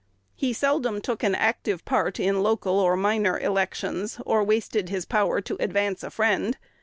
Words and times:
He 0.33 0.51
seldom 0.51 0.99
took 0.99 1.21
an 1.21 1.35
active 1.35 1.85
part 1.85 2.19
in 2.19 2.41
local 2.41 2.79
or 2.79 2.97
minor 2.97 3.39
elections, 3.39 4.19
or 4.25 4.43
wasted 4.43 4.89
his 4.89 5.05
power 5.05 5.41
to 5.41 5.57
advance 5.59 6.01
a 6.01 6.09
friend. 6.09 6.57